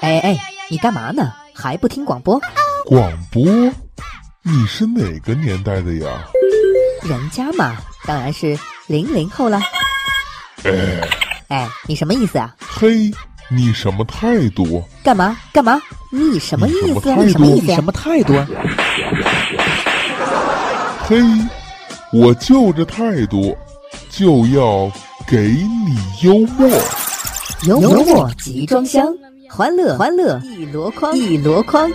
[0.00, 1.32] 哎哎，你干嘛呢？
[1.54, 2.40] 还不听广播？
[2.86, 3.44] 广播？
[4.42, 6.24] 你是哪个年代的呀？
[7.04, 7.76] 人家嘛，
[8.06, 9.60] 当然是零零后了。
[10.64, 10.72] 哎，
[11.48, 12.54] 哎，你什么意思啊？
[12.58, 13.10] 嘿，
[13.50, 14.82] 你什么态度？
[15.04, 15.78] 干嘛干嘛？
[16.10, 17.14] 你什么意思？
[17.16, 17.74] 你什么意思？
[17.74, 18.32] 什么态度？
[21.04, 21.18] 嘿，
[22.12, 23.54] 我就这态度，
[24.08, 24.90] 就要
[25.26, 25.36] 给
[25.86, 26.68] 你幽默。
[27.64, 29.06] 幽默集装箱，
[29.52, 31.90] 欢乐欢乐一箩筐一箩筐。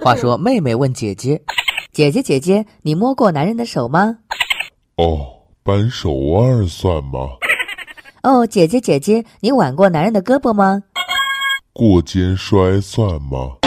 [0.00, 1.40] 话说，妹妹问姐姐
[1.92, 4.16] ：“姐姐姐姐，你摸过男人的手吗？”
[4.96, 5.26] 哦，
[5.62, 7.28] 扳手腕算吗？
[8.22, 10.82] 哦，姐姐姐姐，你挽过男人的胳膊吗？
[11.74, 13.58] 过肩摔算吗？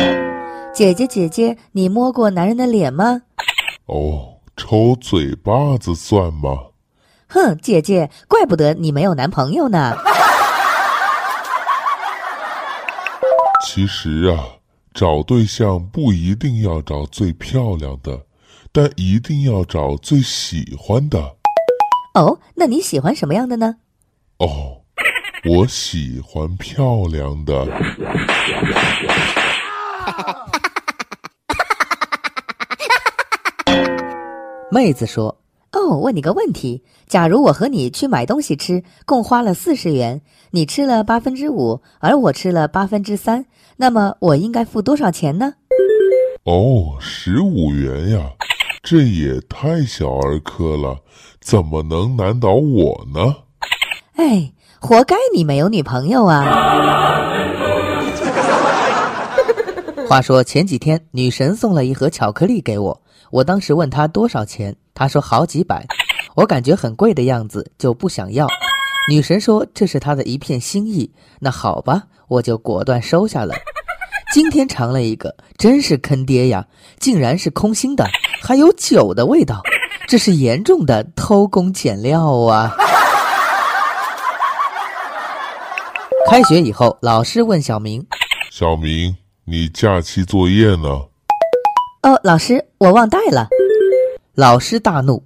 [0.73, 3.21] 姐姐姐姐，你摸过男人的脸吗？
[3.85, 6.57] 哦，抽嘴巴子算吗？
[7.29, 9.95] 哼，姐姐，怪不得你没有男朋友呢。
[13.65, 14.43] 其实啊，
[14.93, 18.25] 找对象不一定要找最漂亮的，
[18.71, 21.19] 但一定要找最喜欢的。
[22.13, 23.75] 哦，那你喜欢什么样的呢？
[24.39, 24.81] 哦，
[25.45, 27.67] 我喜欢漂亮的。
[34.69, 35.35] 妹子说
[35.73, 45.53] ：“哦，问你个问题，假如我和你去买东西吃，共花了四十元，你吃了八分之五，而我吃了八分之三，那么我应该付多少钱呢？”
[46.45, 48.31] 哦，十五元呀，
[48.81, 50.97] 这也太小儿科了，
[51.41, 53.35] 怎么能难倒我呢？
[54.15, 56.45] 哎，活该你没有女朋友啊！
[60.07, 63.01] 话说前几天，女神送了一盒巧克力给我。
[63.29, 65.85] 我当时问她多少钱，她说好几百，
[66.33, 68.47] 我感觉很贵的样子，就不想要。
[69.07, 73.53] 女神说这是她的一片心意，那好吧，我就果断收下了。
[74.33, 76.65] 今天尝了一个，真是坑爹呀！
[76.99, 78.07] 竟然是空心的，
[78.41, 79.61] 还有酒的味道，
[80.07, 82.75] 这是严重的偷工减料啊！
[86.27, 88.03] 开学以后，老师问小明
[88.49, 90.89] ：“小明。”你假期作业呢？
[92.01, 93.47] 哦，老师，我忘带了。
[94.37, 95.23] 老师大怒：“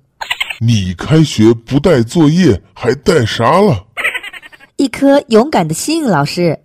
[0.65, 3.85] 你开学不带作业，还带啥了？”
[4.77, 6.57] 一颗勇敢的心，老师。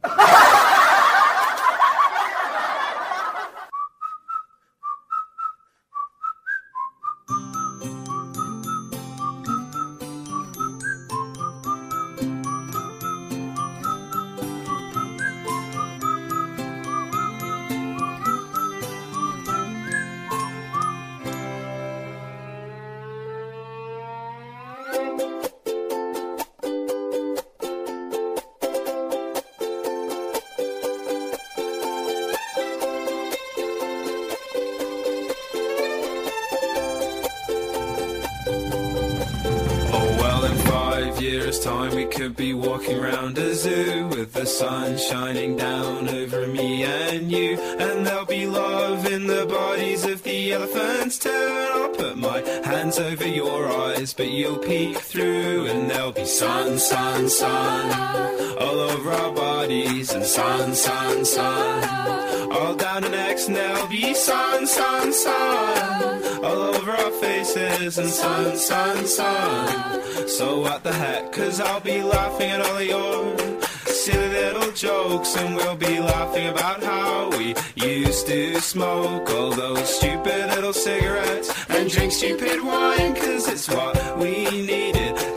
[57.30, 60.12] Sun, sun, all over our bodies.
[60.12, 63.46] And sun, sun, sun all down the necks.
[63.46, 67.98] There'll be sun, sun, sun all over our faces.
[67.98, 70.28] And sun, sun, sun.
[70.28, 71.32] So what the heck?
[71.32, 76.48] Cause I'll be laughing at all of your silly little jokes and we'll be laughing
[76.48, 83.14] about how we used to smoke all those stupid little cigarettes and drink stupid wine
[83.16, 84.95] cause it's what we needed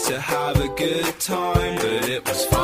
[0.10, 2.59] to have a good time but it was fun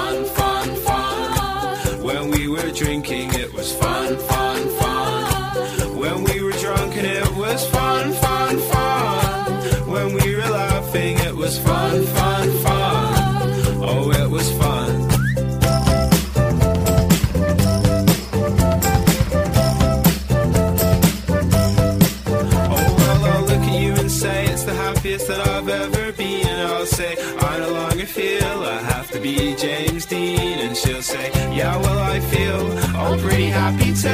[33.56, 34.08] happy too.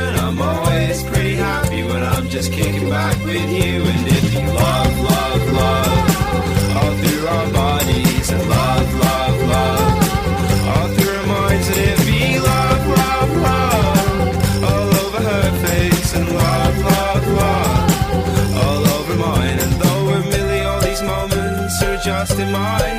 [0.00, 3.74] And I'm always pretty happy when I'm just kicking back with you.
[3.92, 9.94] And if you love, love, love, all through our bodies, and love, love, love,
[10.72, 16.28] all through our minds, and it be love, love, love, all over her face, and
[16.28, 17.92] love, love, love
[18.64, 19.58] all over mine.
[19.64, 22.91] And though a million all these moments are just in my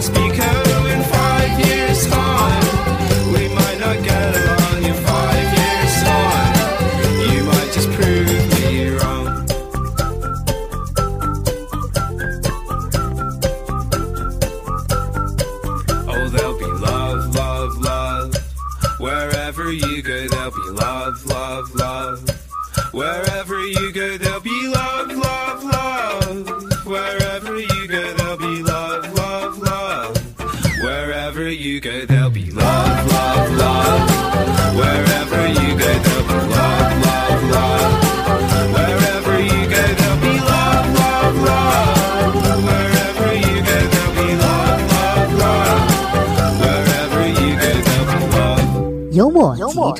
[0.00, 0.71] because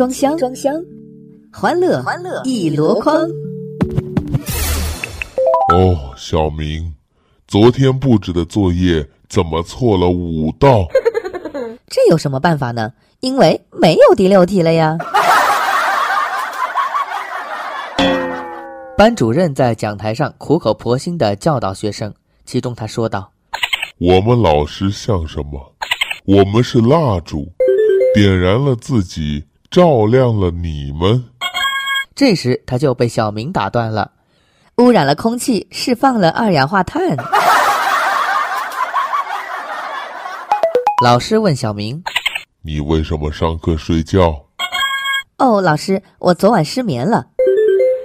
[0.02, 0.74] 装箱，装箱，
[1.52, 3.14] 欢乐欢乐一箩筐。
[5.72, 6.92] 哦，小明，
[7.46, 10.88] 昨天布置的作业怎么错了五道？
[11.86, 12.92] 这有什么办法呢？
[13.20, 14.98] 因为没有第六题了呀。
[18.98, 22.12] 班主任在讲台上苦口婆心的教导学生，
[22.44, 23.30] 其中他说道
[23.98, 25.72] 我们老师像什么？
[26.24, 27.46] 我们是蜡烛，
[28.16, 31.24] 点燃了自己，照亮了你们。
[32.14, 34.10] ：“这时他就被小明打断了。
[34.76, 37.16] 污染了空气，释放了二氧化碳。
[41.02, 42.04] 老师问小明
[42.60, 44.44] 你为什么上课睡觉？
[45.38, 47.28] 哦，老师，我昨晚失眠了，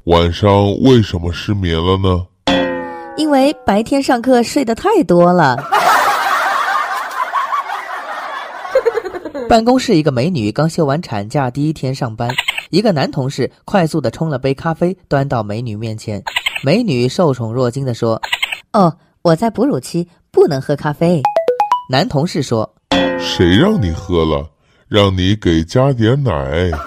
[0.06, 0.50] 晚上
[0.80, 2.28] 为什么失眠了呢？
[3.18, 5.58] 因为白天上课睡得太多了。
[9.48, 12.30] ：“办公室一个美女刚休完产假第一天上班，
[12.70, 16.24] 一个男同事快速的冲了杯咖啡，端到美女面前。
[16.64, 18.22] 美女受宠若惊的说
[18.74, 21.22] 哦，我在哺乳期，不能喝咖啡。
[21.90, 22.74] ：‘男同事说，
[23.20, 24.50] 谁让你喝了？
[24.88, 26.32] 让你给加点奶。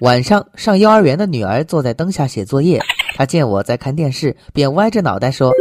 [0.00, 2.82] 晚上上幼儿园的女儿坐在灯下写作业，
[3.16, 5.52] 她见我在看电视，便歪着脑袋说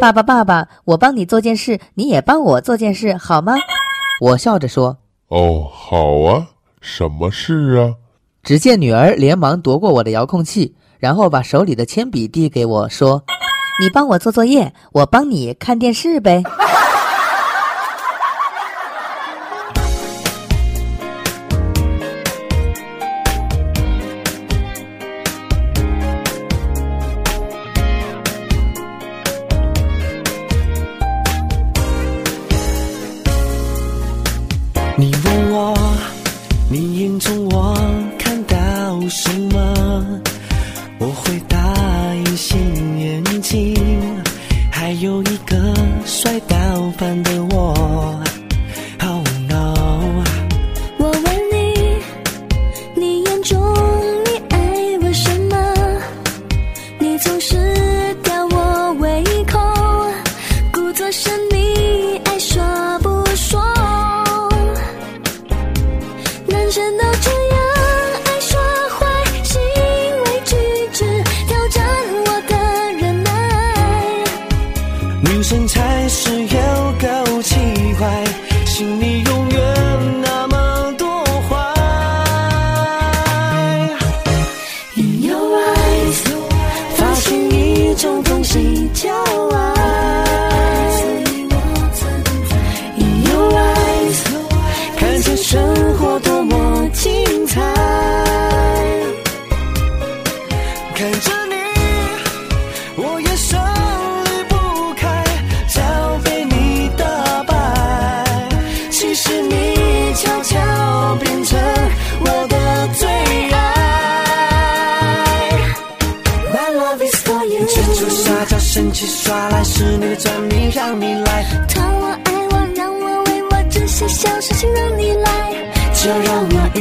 [0.00, 3.56] 爸爸，爸爸，我帮你做件事，你也帮我做件事，好吗
[4.22, 6.46] ？：‘我笑着说。’哦，好啊，
[6.80, 7.94] 什么事啊？
[8.44, 13.24] 只见女儿连忙夺过我的遥控器，然后把手里的铅笔递给我，说
[13.80, 16.44] 你帮我做作业，我帮你看电视呗。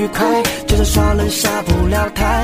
[0.08, 2.37] 快，就算耍人下不了台，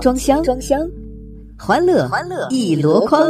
[0.00, 0.80] 装箱，装箱，
[1.58, 3.20] 欢乐欢乐一箩筐。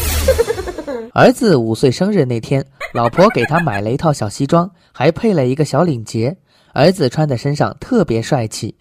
[1.14, 6.36] 儿子五岁生日那天，老婆给他买了一套小西装，还配了一个小领结。
[6.74, 8.74] 儿子穿在身上特别帅气。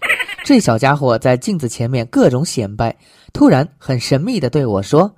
[0.43, 2.93] 这小家伙在镜子前面各种显摆，
[3.31, 5.09] 突然很神秘的对我说：“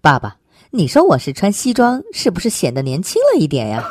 [0.00, 0.36] 爸爸，
[0.70, 3.82] 你说我是穿西装，是不是显得年轻了一点呀？”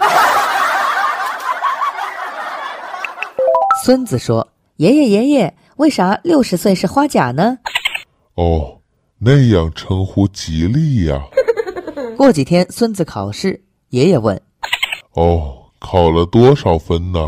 [3.83, 4.47] 孙子说
[4.77, 7.58] ：“爷爷爷爷。”为啥六十岁是花甲呢？
[8.36, 8.79] 哦，
[9.20, 11.22] 那样称呼吉利呀。
[12.17, 14.39] 过几天孙子考试，爷爷问
[15.15, 17.20] ：“哦，考了多少分呢？”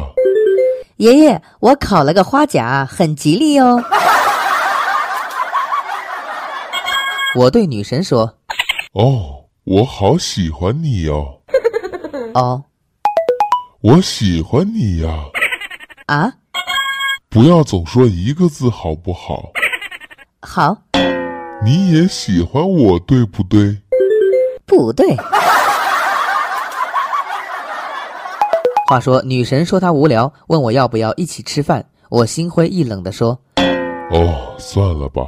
[0.97, 3.83] 爷爷，我考了个花甲，很吉利哦。
[7.35, 8.33] 我对女神说
[8.93, 11.41] ：“哦，我好喜欢你哟。
[12.33, 12.63] ”哦，
[13.81, 15.25] 我喜欢你呀。
[16.07, 16.33] 啊？
[17.29, 19.51] 不要总说一个字好不好？
[20.41, 20.77] 好。
[21.63, 23.77] 你也喜欢我，对不对？
[24.65, 25.15] 不对。
[28.87, 31.83] 话说，女神说她无聊，问我要不要一起吃饭。
[32.09, 33.37] 我心灰意冷地说
[34.11, 35.23] ：“哦，算了吧。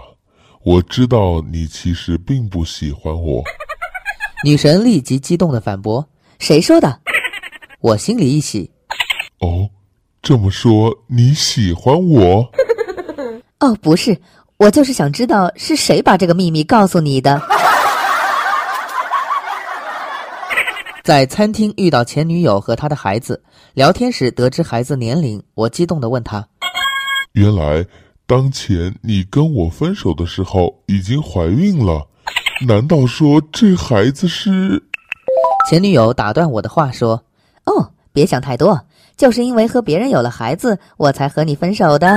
[0.64, 3.44] 我知道你其实并不喜欢我。
[4.46, 6.08] ”女神立即激动地反驳
[6.40, 7.02] ：“谁说的？”
[7.82, 8.72] 我心里一喜。
[9.40, 9.70] 哦。
[10.22, 12.52] 这么说你喜欢我？
[13.60, 14.20] 哦，不是，
[14.58, 17.42] 我就是想知道是谁把这个秘密告诉你的。
[21.04, 23.42] 在餐厅遇到前女友和她的孩子，
[23.74, 26.48] 聊天时得知孩子年龄，我激动的问他
[27.34, 27.86] ：“原来
[28.28, 32.06] 当前你跟我分手的时候已经怀孕了？
[32.68, 34.84] 难道说这孩子是？”
[35.70, 37.24] 前女友打断我的话说
[37.66, 38.80] ：“哦，别想太多。”
[39.20, 42.16] 就是因为和别人有了孩子，我才和你分手的。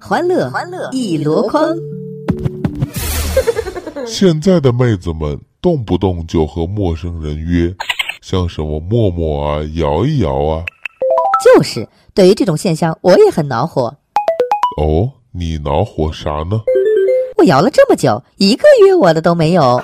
[0.00, 1.76] 欢乐欢乐一箩筐。
[4.06, 7.74] 现在的妹子们动不动就和陌生人约，
[8.22, 10.62] 像什么陌陌啊、摇一摇啊。
[11.44, 13.94] 就是对于这种现象，我也很恼火。
[14.80, 16.60] 哦，你恼火啥呢？
[17.36, 19.82] 我摇了这么久，一个约我的都没有。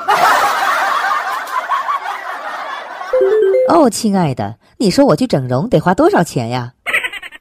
[3.69, 6.73] 哦，亲爱的，你说我去整容得花多少钱呀？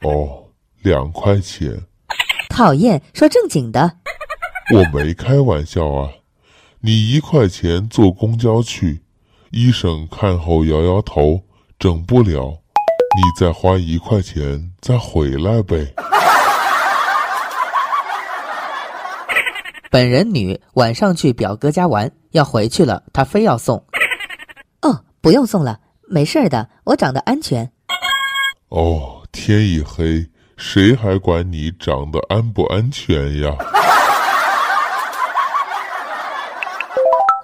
[0.02, 0.44] 哦，
[0.82, 1.70] 两块钱，
[2.48, 3.98] 讨厌，说正经的。
[4.74, 6.10] 我没开玩笑啊。
[6.80, 9.02] 你一块钱坐公交去，
[9.50, 11.40] 医生看后摇摇头，
[11.78, 12.58] 整不了，
[13.16, 15.94] 你再花一块钱再回来呗。
[19.90, 23.82] 本人女晚上去表哥家玩，要回去了，他非要送。
[24.82, 27.72] 哦，不用送了，没事儿的，我长得安全。
[28.68, 30.26] 哦，天一黑，
[30.56, 33.50] 谁还管你长得安不安全呀？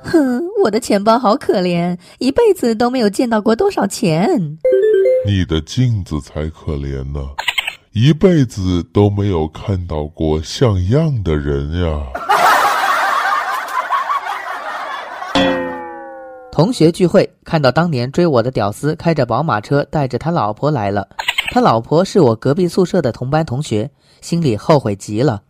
[0.02, 4.58] 哼，我的钱包好可怜，一辈子都没有见到过多少钱。
[5.26, 7.20] 你的镜子才可怜呢，
[7.92, 12.00] 一辈子都没有看到过像样的人呀。
[16.52, 21.08] 同学聚会，看到当年追我的屌丝开着宝马车带着他老婆来了，
[21.52, 25.42] 他老婆是我隔壁宿舍的同班同学，心里后悔极了。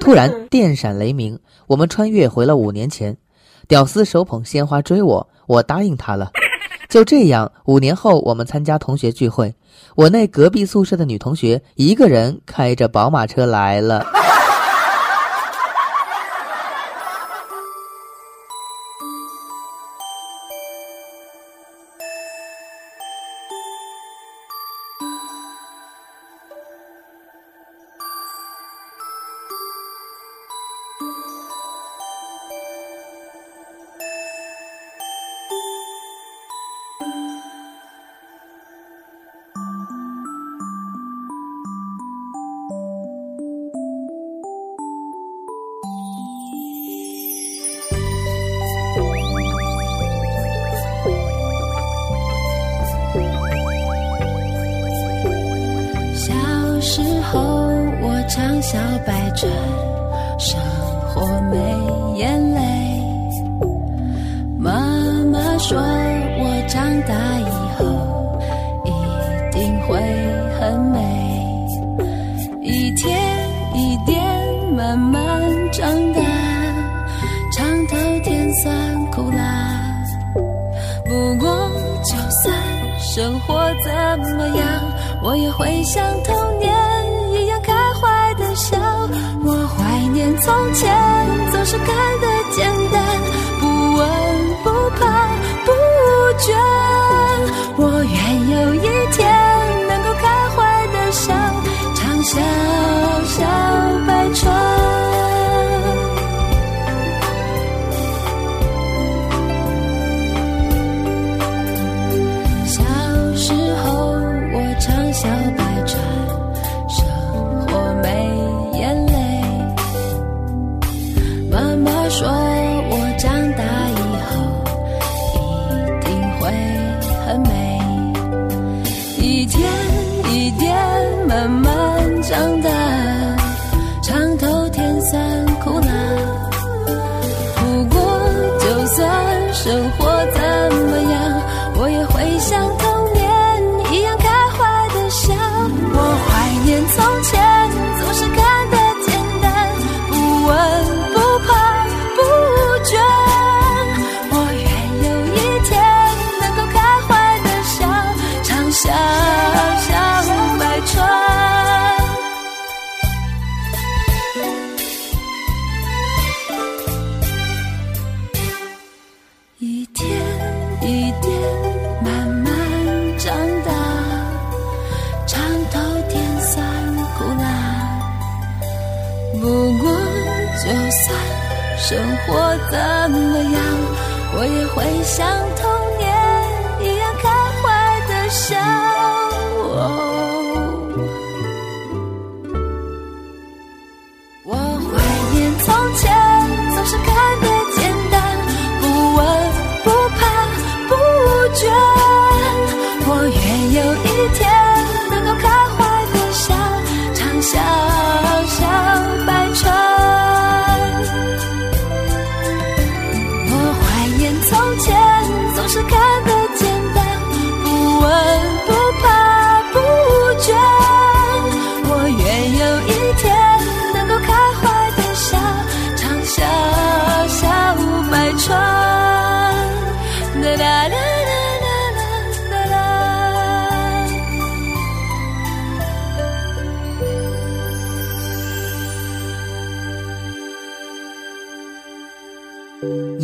[0.00, 1.38] 突然电闪雷鸣，
[1.68, 3.16] 我们穿越回了五年前。
[3.68, 6.30] 屌丝手捧鲜花追我，我答应他了。
[6.88, 9.54] 就这样，五年后我们参加同学聚会，
[9.94, 14.04] 我那隔壁宿舍的女同学一个人开着宝马车来了。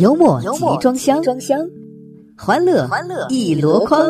[0.01, 0.47] 幽默集
[0.79, 1.59] 装箱，装箱，
[2.35, 4.03] 欢乐欢乐一箩筐。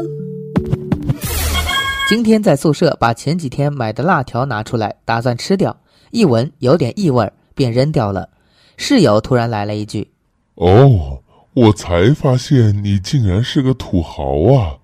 [2.07, 5.75] 今天在宿舍把前几天买的辣条拿出来，打算吃掉，
[6.11, 8.29] 一闻有点异味儿，便扔掉了。
[8.77, 10.09] 室友突然来了一句
[10.55, 11.19] 哦，
[11.55, 14.23] 我才发现你竟然是个土豪
[14.53, 14.77] 啊！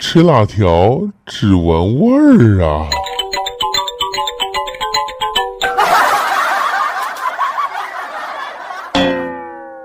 [0.00, 2.88] 吃辣条只闻味儿啊！：“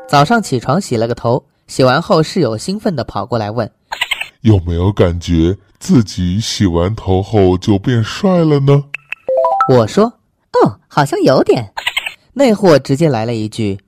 [0.08, 3.70] 早上起床洗了个头，洗完后室友兴奋地跑过来问
[4.42, 8.84] 有没有感觉自己洗完头后就变帅了呢？
[9.70, 11.74] 我说哦，好像有点。
[12.34, 13.80] 那货直接来了一句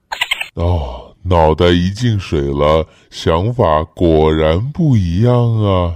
[0.55, 5.93] 哦，脑袋一进水了，想法果然不一样啊！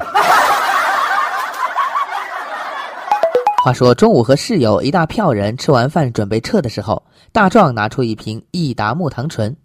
[3.64, 9.56] 话说中午和室友一大票人吃完饭准备撤的时候，大壮拿出一瓶益达木糖醇，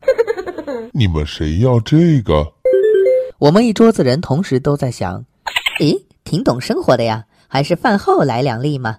[0.92, 2.53] 你们谁要这个？
[3.38, 5.25] 我们一桌子人同时都在想，
[5.81, 8.96] 咦，挺懂生活的呀，还是饭后来两粒嘛？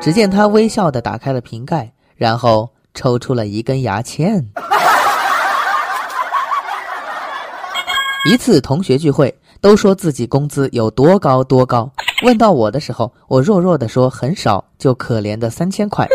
[0.00, 4.48] 只见他微笑的打开了瓶盖，然后抽出了一根牙签。
[8.24, 11.90] 一次同学聚会，都说自己工资有多高多高。
[12.24, 16.06] 问到我的时候，我弱弱的说很少，就可怜的三千块。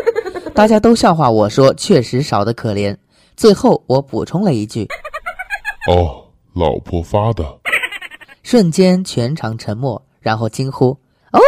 [0.54, 2.96] 大家都笑话我说确实少的可怜。
[3.38, 4.88] 最后我补充了一句，
[5.88, 7.46] 哦，老婆发的。
[8.42, 10.98] 瞬间全场沉默，然后惊呼
[11.32, 11.40] 哦，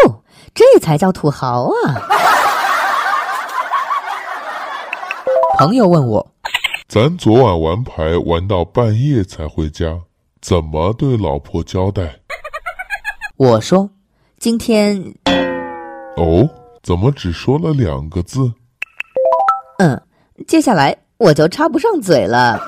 [0.54, 1.72] 这才叫土豪啊！
[5.58, 6.32] 朋友问我，
[6.88, 10.00] 咱昨晚玩牌玩到半夜才回家，
[10.42, 12.20] 怎么对老婆交代？
[13.38, 13.90] 我说
[14.38, 15.16] 今天，
[16.18, 16.48] 哦，
[16.84, 18.54] 怎么只说了两个字？
[19.80, 20.00] 嗯，
[20.46, 22.61] 接下来 我就插不上嘴了。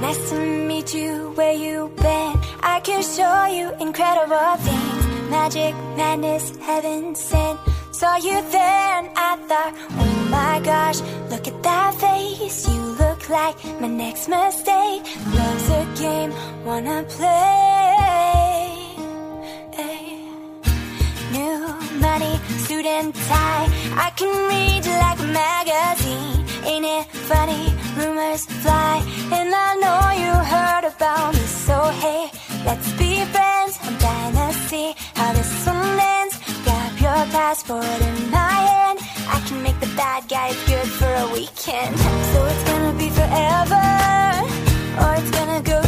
[0.00, 2.38] Nice to meet you where you been.
[2.62, 5.30] I can show you incredible things.
[5.30, 7.58] Magic, madness, heaven sent.
[7.92, 12.68] Saw you there and I thought, oh my gosh, look at that face.
[12.68, 15.02] You look like my next mistake.
[15.34, 16.32] Love's a game,
[16.64, 18.69] wanna play.
[21.31, 21.59] New
[21.99, 22.35] money,
[22.67, 23.67] suit and tie.
[23.95, 26.45] I can read like a magazine.
[26.65, 27.73] Ain't it funny?
[27.97, 31.45] Rumors fly, and I know you heard about me.
[31.65, 32.29] So hey,
[32.65, 33.79] let's be friends.
[33.83, 36.35] I'm dying to see how this one ends.
[36.65, 38.99] Grab your passport in my hand.
[39.35, 41.97] I can make the bad guys good for a weekend.
[42.31, 43.85] So it's gonna be forever,
[45.01, 45.79] or it's gonna go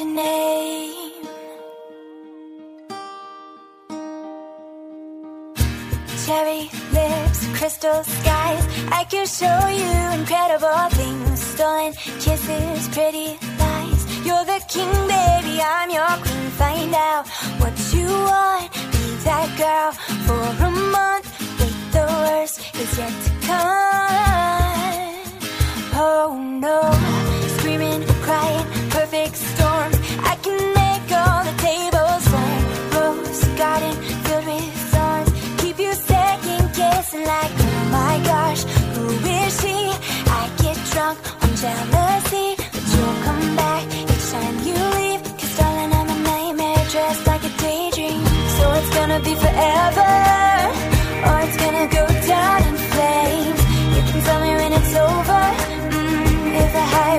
[0.00, 1.26] your name.
[6.26, 8.64] Cherry lips, crystal skies.
[8.92, 11.42] I can show you incredible things.
[11.42, 14.26] Stolen kisses, pretty lies.
[14.26, 15.60] You're the king, baby.
[15.62, 16.50] I'm your queen.
[16.60, 17.28] Find out
[17.60, 18.72] what you want.
[18.92, 19.92] Be that girl
[20.26, 21.26] for a month.
[21.60, 23.90] Wait, the worst is yet to come.
[26.02, 26.30] Oh
[26.64, 26.78] no,
[27.58, 28.04] screaming
[29.10, 29.92] perfect storm.
[30.22, 32.62] I can make all the tables turn.
[32.94, 33.94] Rose garden
[34.24, 35.30] filled with thorns.
[35.60, 38.62] Keep you second guessing like, oh my gosh,
[38.94, 39.06] who
[39.38, 39.78] is she?
[40.38, 45.22] I get drunk on jealousy, but you'll come back each time you leave.
[45.40, 48.22] Cause darling, I'm a nightmare dressed like a daydream.
[48.56, 50.10] So it's gonna be forever,
[51.26, 53.60] or it's gonna go down in flames.
[53.94, 55.42] You can tell me when it's over,
[55.94, 57.18] mm, if I high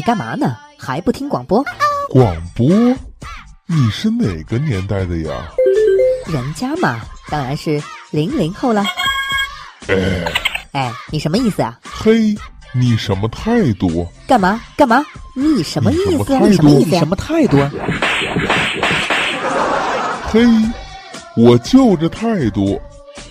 [0.00, 0.56] 你干嘛呢？
[0.78, 1.62] 还不听广播？
[2.08, 2.66] 广播？
[3.66, 5.30] 你是哪个年代的呀？
[6.26, 7.78] 人家嘛，当然是
[8.10, 8.82] 零零后了。
[9.88, 10.24] 哎，
[10.72, 11.78] 哎，你什么意思啊？
[11.84, 12.34] 嘿，
[12.72, 14.08] 你什么态度？
[14.26, 15.04] 干嘛干嘛？
[15.36, 16.40] 你什么意思啊？
[16.40, 17.70] 你你什么意思呀、什么态度啊？
[20.32, 20.40] 嘿，
[21.36, 22.80] 我就这态度，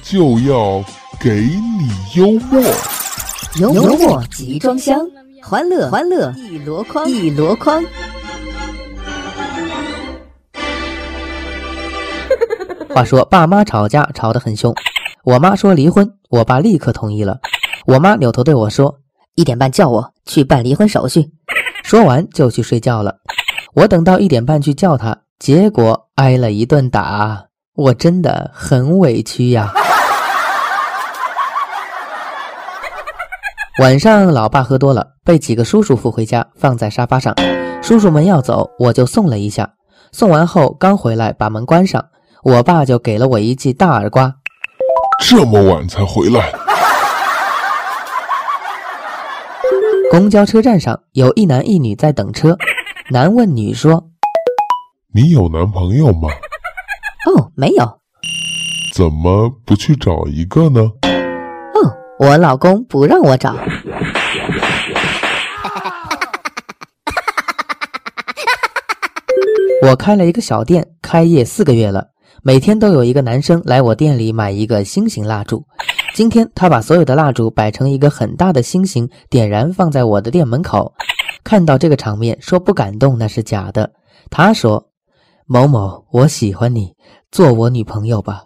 [0.03, 0.85] 就要
[1.19, 2.61] 给你幽默。
[3.55, 4.99] 幽默集装箱，
[5.49, 7.83] 欢乐欢乐一箩筐一箩筐。
[12.93, 14.71] 话说爸妈吵架吵得很凶，
[15.23, 17.39] 我妈说离婚，我爸立刻同意了。
[17.87, 18.99] 我妈扭头对我说
[19.33, 21.31] ：“一点半叫我去办离婚手续。
[21.83, 23.15] 说完就去睡觉了。
[23.73, 29.73] 我等到一点半去叫他，结果挨了一顿打，我真的很委屈呀。
[33.79, 37.33] 晚上，老爸喝多了，被几个叔叔扶回家，放在沙发上。
[37.81, 39.69] 叔叔们要走，我就送了一下。
[40.11, 42.03] 送完后刚回来，把门关上，
[42.43, 44.35] 我爸就给了我一记大耳刮。
[45.21, 46.51] 这么晚才回来，
[50.11, 52.57] 公交车站上有一男一女在等车，
[53.09, 54.09] 男问女说
[55.13, 56.27] 你有男朋友吗？
[57.27, 57.99] 哦，没有。
[58.93, 60.91] 怎么不去找一个呢？
[62.19, 63.55] 哦，我老公不让我找。
[69.81, 72.07] 我开了一个小店，开业四个月了，
[72.43, 75.65] 每天都有一个男生来我店里买一个心形蜡烛。
[76.13, 80.93] 今天他把所有的蜡烛摆成一个很大的心形，点燃放在我的店门口。
[81.45, 83.89] 看到这个场面，说不感动那是假的。
[84.29, 84.89] 他说
[85.47, 86.93] ：“某某，我喜欢你，
[87.31, 88.43] 做我女朋友吧。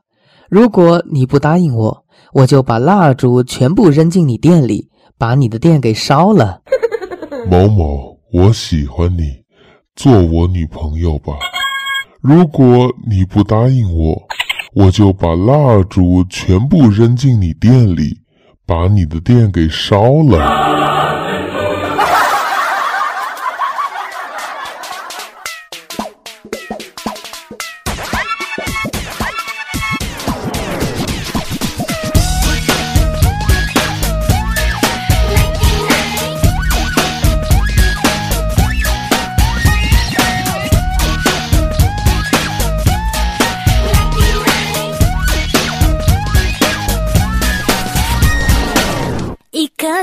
[0.48, 2.03] 如果你不答应我，
[2.34, 6.62] 我就把蜡烛全部扔进你店里，把你的店给烧了。”
[7.50, 9.44] 某某，我喜欢你，
[9.96, 11.34] 做我女朋友吧。
[12.22, 14.20] 如果你不答应我，
[14.74, 18.18] 我就把蜡烛全部扔进你店里，
[18.66, 21.03] 把你的店给烧了。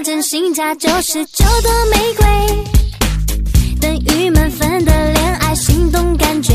[0.03, 2.25] 真心价九十九朵玫瑰，
[3.81, 6.55] 等于满分的恋爱心动感觉，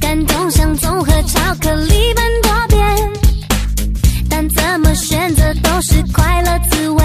[0.00, 3.12] 感动像综合巧克力般多变，
[4.30, 7.04] 但怎么选择都是快乐滋味。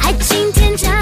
[0.00, 0.95] 爱情添加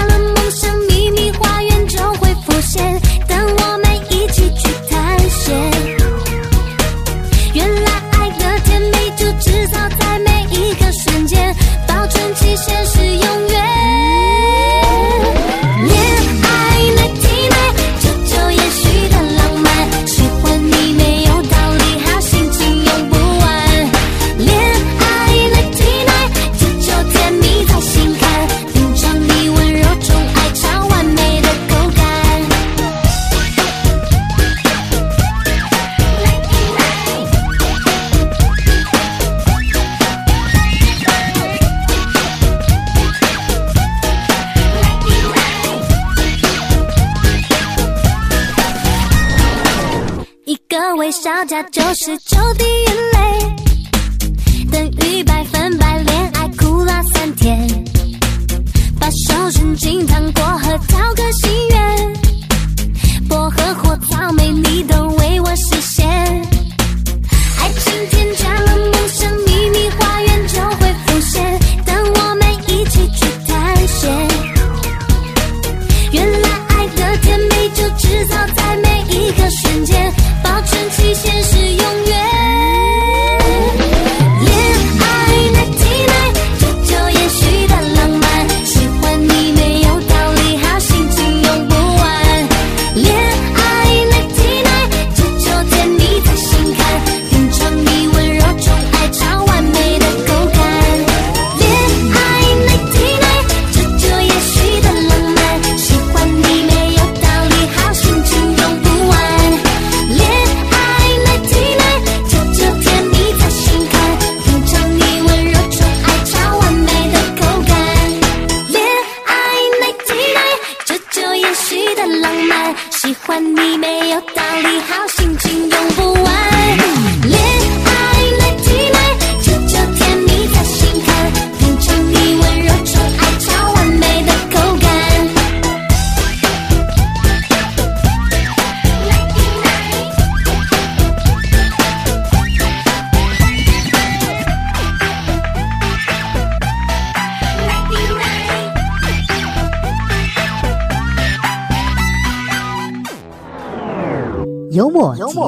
[51.47, 52.74] 个微笑加九十九滴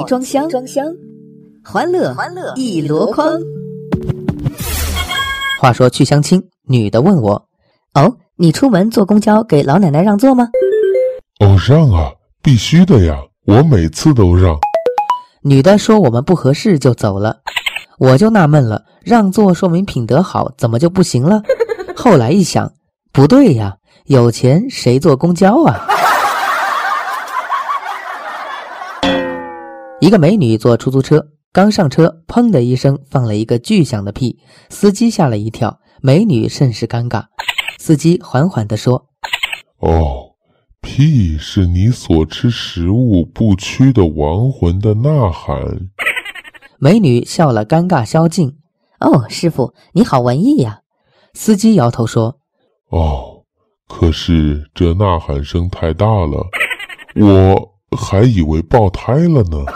[0.08, 0.86] 装箱，装箱，
[1.62, 3.30] 欢乐欢乐一箩筐。
[5.60, 7.34] 话说去相亲，女的问我，
[7.94, 10.48] 哦，你出门坐公交给老奶奶让座吗？
[11.42, 12.10] 哦，让啊，
[12.42, 14.58] 必须的呀，我每次都让。
[15.42, 17.40] 女的说我们不合适就走了，
[18.00, 21.44] 我就纳闷了，让座说明品德好，怎么就不行了？
[21.98, 22.72] 后来一想，
[23.12, 25.86] 不对呀，有钱谁坐公交啊？
[30.00, 34.38] 一个美女坐出租车，刚上车，砰的一声放了一个巨响的屁，
[34.70, 37.26] 司机吓了一跳，美女甚是尴尬。
[37.80, 39.08] 司机缓缓地说
[39.80, 40.36] 哦，
[40.82, 45.60] 屁是你所吃食物不屈的亡魂的呐喊。
[46.78, 48.56] “美女笑了，尴尬消尽。
[49.00, 50.82] 哦，师傅，你好文艺呀！”
[51.34, 52.38] 司机摇头说
[52.90, 53.44] 哦，
[53.88, 56.46] 可是这呐喊声太大了，
[57.16, 59.64] 我还以为爆胎了呢。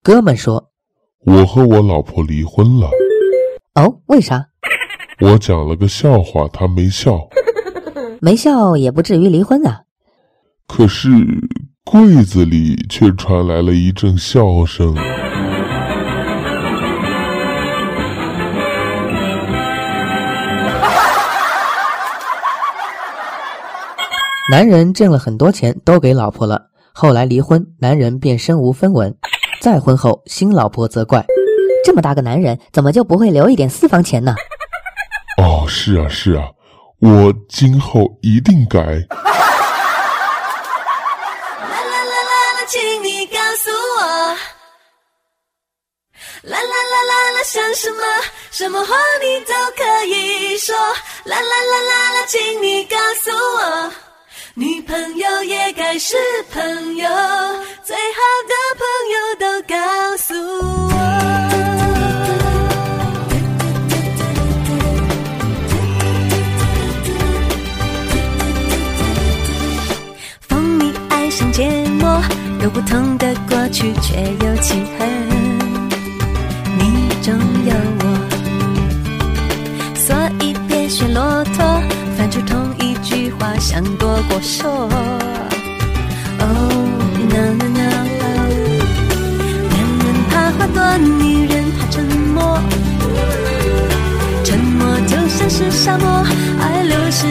[0.02, 0.70] “哥们说，
[1.26, 2.90] 我和我老婆离婚了，
[3.74, 4.46] 哦，为啥？
[5.20, 7.20] 我讲了个笑话，她没笑。
[8.20, 9.82] 没笑也不至于离婚啊。
[10.66, 11.08] 可是
[11.84, 14.94] 柜子里却传来了一阵笑声。
[24.50, 26.60] 男人挣了很多钱都给老婆了，
[26.92, 29.14] 后来离婚，男人便身无分文。
[29.60, 31.24] 再婚后，新老婆责怪。
[31.84, 34.34] 这么大个男人，怎么就不会留一点私房钱呢？
[35.38, 36.48] 哦，是啊，是啊，
[36.98, 38.80] 我今后一定改。
[38.80, 38.88] 啦
[41.70, 44.02] 啦啦啦啦，请你告诉我，
[46.42, 48.02] 啦啦啦啦啦，想什么？
[48.50, 50.74] 什么话你都可以说。
[51.24, 54.09] 啦啦啦啦啦，请你告诉我，
[54.60, 56.14] 女朋友也该是
[56.52, 56.62] 朋
[56.94, 57.08] 友，
[57.82, 59.74] 最好的朋友都告
[60.18, 61.00] 诉我。
[70.46, 71.66] 蜂蜜爱上芥
[71.98, 72.22] 末，
[72.62, 74.79] 有不同的过去，却有契
[83.98, 84.88] 过说。
[86.38, 86.42] 哦
[87.30, 87.80] ，no no no，
[89.70, 92.04] 男人怕话多，女人怕沉
[92.34, 92.38] 默。
[94.44, 96.24] 沉默就像是沙漠，
[96.60, 97.26] 爱流失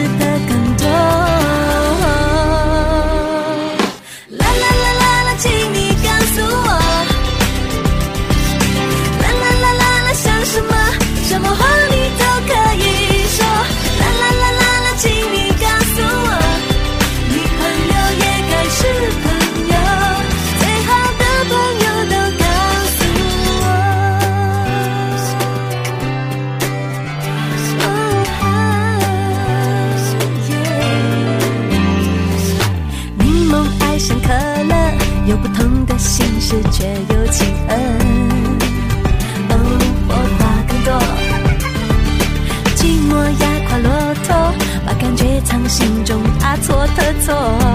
[47.20, 47.69] 错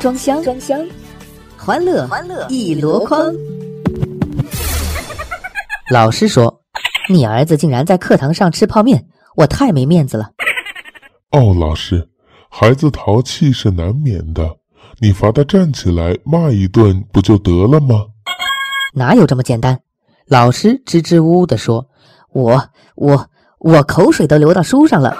[0.00, 0.80] 装箱，装箱，
[1.58, 3.22] 欢乐欢乐一箩筐。
[5.92, 6.62] 老师说，
[7.10, 9.04] 你儿子竟然在课堂上吃泡面，
[9.36, 10.30] 我太没面子了。
[11.32, 12.08] 哦，老师，
[12.48, 14.48] 孩子淘气是难免的，
[15.02, 18.06] 你罚他站起来骂一顿不就得了吗？
[18.96, 19.78] 哪有这么简单？
[20.28, 21.86] 老师支支吾吾地说，
[22.32, 22.58] 我
[22.94, 23.28] 我
[23.58, 25.14] 我口水都流到书上了。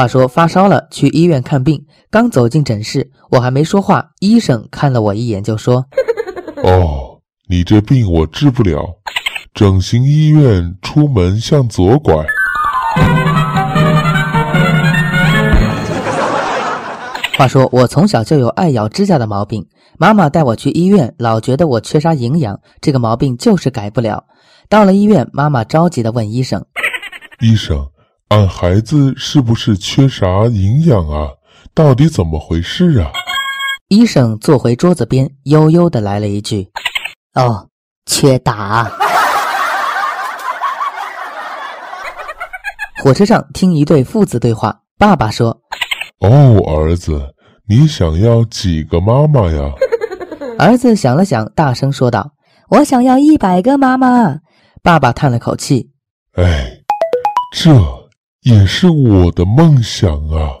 [0.00, 5.84] 话说发烧了，去医院看病，刚走进诊室，我还没说话，医生看了我一眼就说
[6.64, 7.20] 哦，
[7.50, 8.82] 你这病我治不了，
[9.52, 12.14] 整形医院出门向左拐。
[17.36, 19.66] 话说我从小就有爱咬指甲的毛病，
[19.98, 24.24] 妈妈带我去医院，老觉得我缺啥营养，这个毛病就是改不了。
[24.70, 26.64] 到了医院，妈妈着急地问医生
[27.42, 27.86] 医生，
[28.30, 31.28] 俺孩子是不是缺啥营养啊？
[31.74, 33.10] 到底怎么回事啊
[33.90, 36.68] ？：“医生坐回桌子边，悠悠的来了一句
[37.34, 37.66] 哦，
[38.06, 38.88] 缺打。
[43.02, 45.48] 火车上听一对父子对话，爸爸说
[46.20, 47.20] 哦，儿子，
[47.68, 49.72] 你想要几个妈妈呀
[50.56, 52.30] ？：“儿子想了想，大声说道。
[52.68, 54.38] 我想要一百个妈妈。”
[54.84, 55.90] 爸爸叹了口气，
[56.36, 56.70] 哎，
[57.52, 57.70] 这
[58.50, 60.58] 也是我的梦想啊！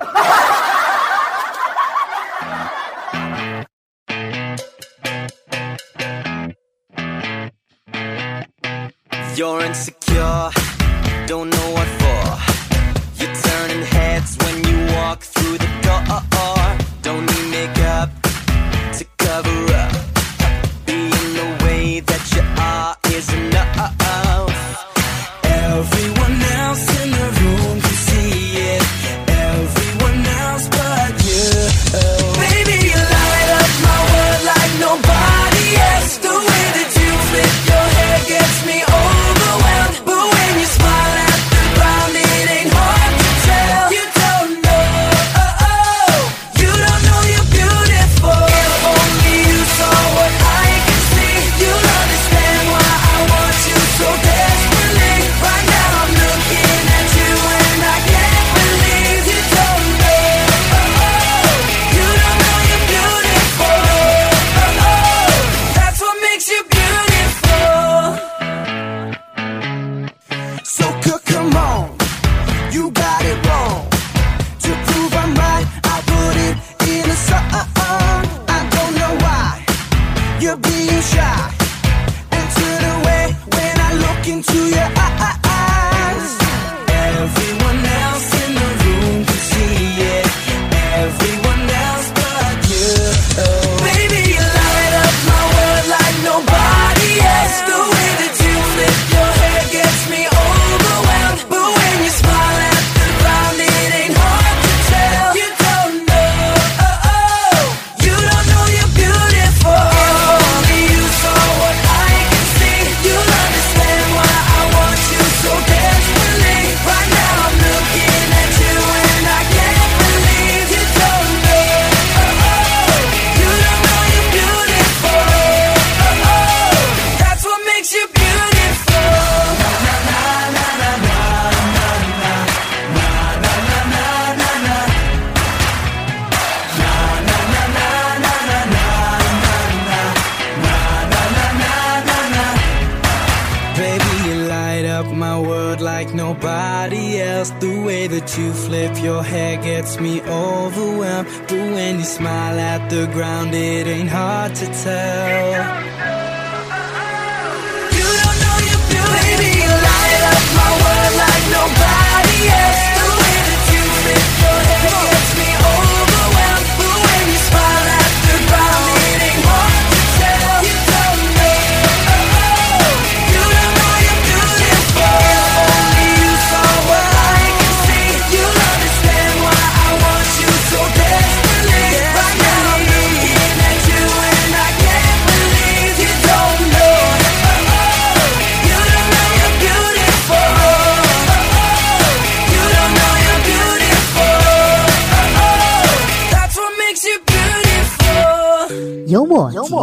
[154.20, 155.89] Hard to tell.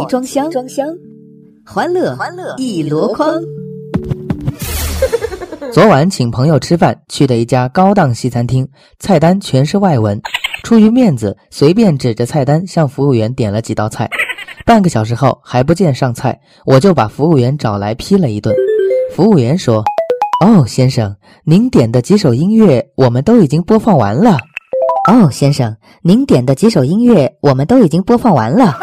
[0.08, 0.88] 装箱，装箱，
[1.66, 3.30] 欢乐欢乐一箩筐。
[5.70, 8.66] 昨晚请朋友吃饭，去的一家高档西餐厅，
[8.98, 10.18] 菜单全是外文。
[10.62, 14.08] 出于面子，随便指着菜单向服务员点了几道菜。
[14.64, 18.54] 半个小时后还不见上菜，我就把服务员找来批了一顿。
[19.14, 19.84] 服务员说
[20.42, 24.38] ：“哦，先生，您点的几首音乐我们都已经播放完了。
[25.10, 28.74] 哦，先生，您点的几首音乐我们都已经播放完了。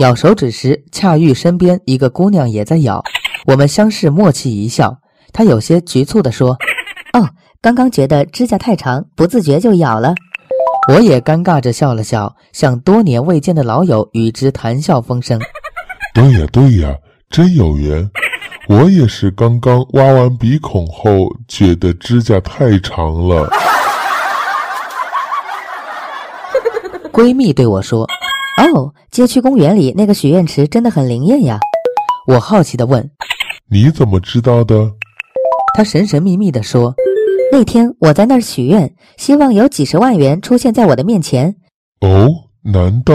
[0.00, 3.02] 咬手指时，恰遇身边一个姑娘也在咬，
[3.46, 4.96] 我们相视默契一笑。
[5.32, 6.56] 她有些局促地说
[7.14, 7.28] 哦，
[7.60, 10.14] 刚刚觉得指甲太长，不自觉就咬了。
[10.88, 15.40] ：“我也尴尬着笑了笑，像多年未见的老友与之谈笑风生。
[16.14, 16.94] 对呀对呀，
[17.28, 18.08] 真有缘。
[18.68, 23.50] 我也是刚刚挖完鼻孔后，觉得指甲太长了。
[27.10, 28.06] 闺蜜对我说
[28.58, 31.60] 哦，街区公园里那个许愿池真的很灵验呀。
[32.26, 33.08] ：“我好奇地问。
[33.70, 34.90] 你怎么知道的？”
[35.76, 36.92] 他神神秘秘地说
[37.52, 41.54] 那天我在那儿许愿，希望有几十万元出现在我的面前。
[42.00, 42.28] 哦，
[42.64, 43.14] 难道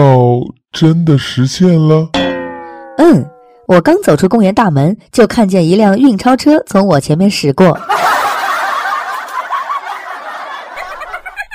[0.72, 2.08] 真的实现了？
[2.96, 3.28] 嗯，
[3.68, 7.74] 我刚走出公园大门，就看见一辆运钞车从我前面驶过。“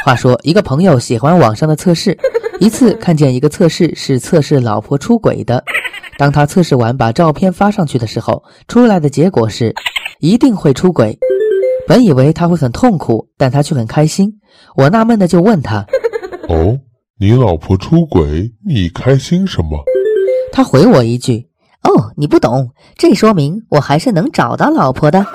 [0.06, 2.16] 话说，一个朋友喜欢网上的测试，
[2.60, 5.64] 一次看见一个测试是测试老婆出轨的。
[6.18, 9.74] 当他测试完把照片发上去的时候，出来的结果是
[10.20, 11.18] 一定会出轨。
[11.88, 14.32] 本以为他会很痛苦，但他却很开心。
[14.76, 15.86] 我纳闷的就问他，
[16.50, 16.78] 哦，
[17.18, 19.82] 你老婆出轨，你开心什么？
[20.52, 21.48] 他回我一句
[21.84, 25.26] 哦，你不懂，这说明我还是能找到老婆的。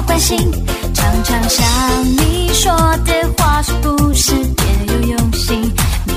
[0.00, 0.50] 我关心。
[0.94, 1.66] 常常想
[2.16, 2.72] 你说
[3.04, 5.70] 的话是不是别有用心？
[6.06, 6.16] 明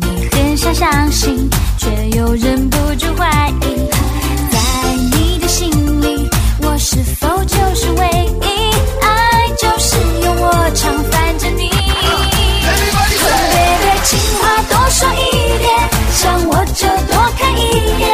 [0.00, 3.90] 明很想相信，却又忍不住怀疑。
[4.52, 4.58] 在
[5.10, 5.68] 你的心
[6.00, 6.28] 里，
[6.62, 8.06] 我是否就是唯
[8.40, 8.46] 一？
[9.02, 11.70] 爱就是有我常烦着你。
[12.62, 13.34] Everybody say.
[13.50, 15.68] baby，情话多说一点，
[16.12, 17.62] 想我就多看一
[18.00, 18.13] 眼，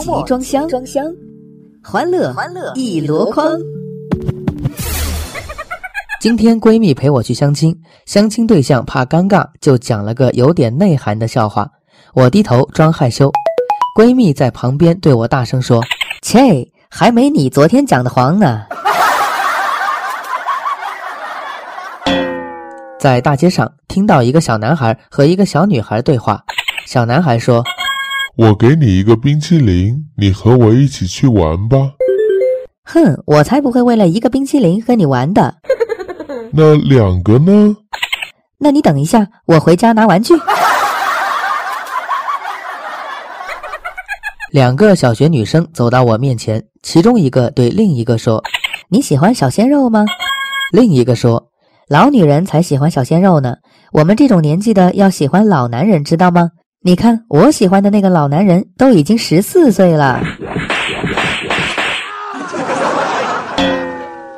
[0.00, 1.04] 集装箱，装箱，
[1.84, 3.46] 欢乐欢乐一箩筐。
[6.22, 11.68] 今天闺蜜陪我去相亲，相亲对象怕尴尬，就讲了个有点内涵的笑话。
[12.14, 13.30] 我低头装害羞，
[13.94, 15.82] 闺蜜在旁边对我大声说
[16.22, 18.62] 切，还没你昨天讲的黄呢。
[22.98, 26.42] ：“在大街上听到一个小男孩和一个小女孩对话。
[26.86, 27.62] 小男孩说
[28.40, 31.76] 我给你一个冰淇淋，你和我一起去玩吧。
[32.84, 35.54] 哼，我才不会为了一个冰淇淋和你玩的。
[36.50, 37.76] 那两个呢？
[38.56, 40.32] 那你等一下，我回家拿玩具。
[44.52, 48.42] 两个小学女生走到我面前，其中一个对另一个说，
[48.88, 50.06] 你喜欢小鲜肉吗？
[50.72, 51.50] 另一个说
[51.88, 53.56] 老女人才喜欢小鲜肉呢，
[53.92, 56.52] 我们这种年纪的要喜欢老男人，知道吗？
[56.82, 60.18] 你看我喜欢的那个老男人都已经十四岁了。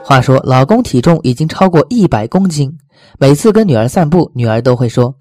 [0.04, 2.76] 话说，老公体重已经超过一百公斤，
[3.20, 5.14] 每次跟女儿散步，女儿都会说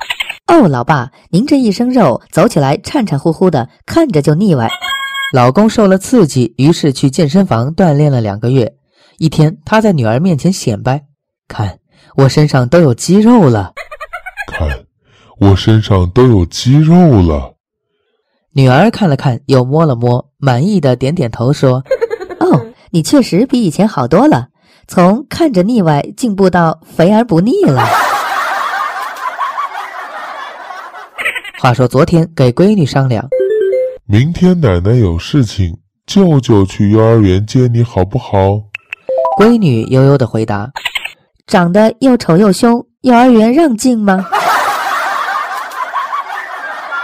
[0.47, 4.67] 哦，老爸，您这一身肉，走起来颤颤乎乎的，看着就腻歪。
[5.31, 8.73] 老公受了刺激，于是去健身房锻炼了两个月。
[9.19, 11.03] 一天，他在女儿面前显摆
[11.47, 11.77] ：“看，
[12.15, 13.73] 我身上都有肌肉了。
[14.47, 14.67] 看，
[15.41, 17.55] 我身上都有肌肉了。”
[18.53, 21.83] 女儿看了看，又摸了摸，满意的点点头说
[22.39, 24.49] 哦，你确实比以前好多了，
[24.87, 27.81] 从看着腻歪进步到肥而不腻了。
[31.59, 33.25] “话说昨天给闺女商量，
[34.05, 38.59] 明天奶奶有事情，舅舅去幼儿园接你好不好？
[39.39, 40.69] 闺女悠悠的回答
[41.47, 44.27] 长得又丑又凶，幼儿园让进吗？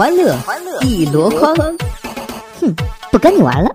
[0.00, 0.34] 欢乐
[0.80, 1.54] 一箩筐。
[2.58, 2.74] 哼，
[3.12, 3.70] 不跟你玩了。